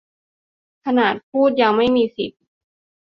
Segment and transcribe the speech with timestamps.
[0.85, 2.39] ขนาดพูดยังไม่มีสิทธิ